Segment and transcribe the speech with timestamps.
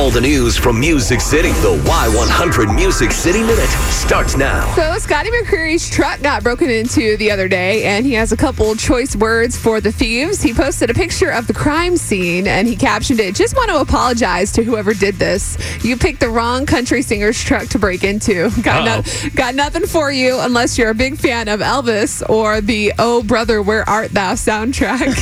[0.00, 1.50] All the news from Music City.
[1.50, 4.74] The Y100 Music City Minute starts now.
[4.74, 8.74] So Scotty McCreery's truck got broken into the other day, and he has a couple
[8.76, 10.40] choice words for the thieves.
[10.40, 13.78] He posted a picture of the crime scene, and he captioned it, "Just want to
[13.78, 15.58] apologize to whoever did this.
[15.84, 18.50] You picked the wrong country singer's truck to break into.
[18.62, 22.94] Got, no, got nothing for you unless you're a big fan of Elvis or the
[22.98, 25.14] Oh Brother Where Art Thou soundtrack."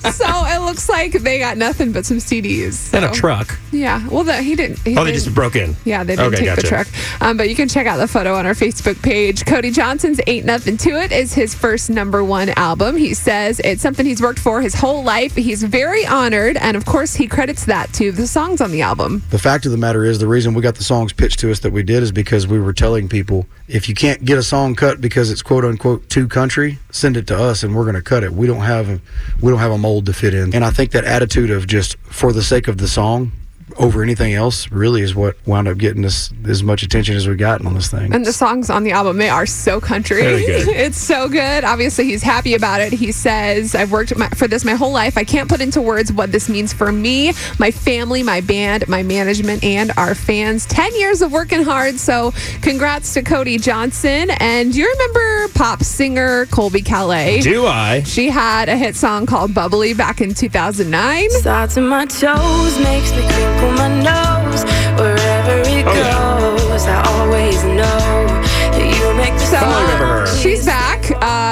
[0.12, 3.58] so it looks like they got nothing but some CDs And a truck.
[3.72, 4.78] Yeah, well, the, he didn't.
[4.80, 5.76] He Oh, they didn't- just broke in.
[5.84, 6.86] yeah, they didn't Okay, take the truck.
[7.20, 9.44] Um, but you can check out the photo on our Facebook page.
[9.46, 12.96] Cody Johnson's Ain't Nothing to It is his first number one album.
[12.96, 15.34] He says it's something he's worked for his whole life.
[15.34, 16.56] He's very honored.
[16.56, 19.22] And of course, he credits that to the songs on the album.
[19.30, 21.60] The fact of the matter is, the reason we got the songs pitched to us
[21.60, 24.74] that we did is because we were telling people if you can't get a song
[24.74, 28.02] cut because it's quote unquote too country, send it to us and we're going to
[28.02, 28.32] cut it.
[28.32, 29.00] We don't have
[29.40, 30.54] we don't have a mold to fit in.
[30.54, 33.32] And I think that attitude of just for the sake of the song
[33.78, 37.36] over anything else really is what wound up getting us as much attention as we've
[37.36, 38.14] gotten on this thing.
[38.14, 40.22] And the songs on the album, they are so country.
[40.22, 40.68] Very good.
[40.76, 41.64] it's so good.
[41.64, 42.92] Obviously, he's happy about it.
[42.92, 45.18] He says, I've worked my, for this my whole life.
[45.18, 49.02] I can't put into words what this means for me, my family, my band, my
[49.02, 50.64] management, and our fans.
[50.66, 51.96] 10 years of working hard.
[51.96, 54.30] So, congrats to Cody Johnson.
[54.38, 57.42] And do you remember pop singer Colbie Caillat?
[57.42, 58.02] Do I?
[58.04, 61.30] She had a hit song called Bubbly back in 2009.
[61.30, 64.64] Starts in my toes, makes me crinkle my nose.
[64.98, 66.35] Wherever it Oh, yeah.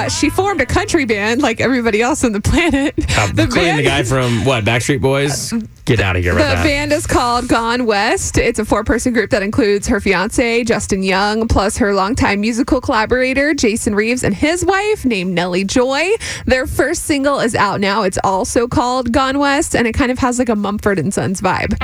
[0.04, 2.94] Uh, she formed a country band like everybody else on the planet.
[3.16, 5.52] Uh, including the guy from what Backstreet Boys.
[5.86, 6.64] Get out of here The with that.
[6.64, 8.36] band is called Gone West.
[8.38, 12.80] It's a four person group that includes her fiance, Justin Young, plus her longtime musical
[12.80, 16.10] collaborator, Jason Reeves, and his wife named Nellie Joy.
[16.46, 18.02] Their first single is out now.
[18.02, 21.40] It's also called Gone West, and it kind of has like a Mumford and Sons
[21.40, 21.76] vibe.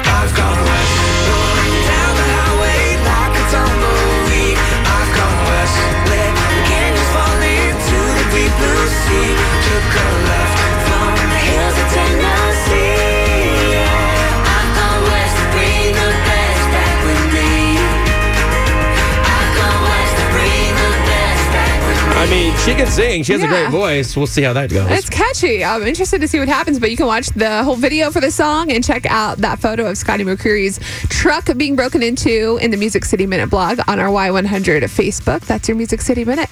[22.31, 23.23] Mean, she can sing.
[23.25, 23.51] She has a Yeah.
[23.51, 24.17] great voice.
[24.17, 24.89] We'll see how that goes.
[24.91, 25.65] It's catchy.
[25.65, 28.31] I'm interested to see what happens, but you can watch the whole video for the
[28.31, 32.77] song and check out that photo of Scotty McCreery's truck being broken into in the
[32.77, 35.41] Music City Minute blog on our Y100 Facebook.
[35.41, 36.49] That's your Music City Minute.